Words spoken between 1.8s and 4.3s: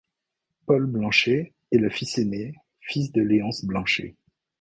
fils aîné fils de Léonce Blanchet.